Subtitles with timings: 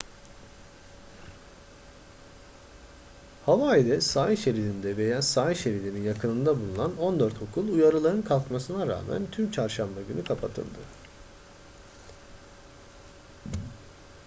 [3.45, 9.51] hawaii'de sahil şeridinde veya sahil şeridinin yakınında bulunan on dört okul uyarıların kalkmasına rağmen tüm
[9.51, 10.79] çarşamba günü kapatıldı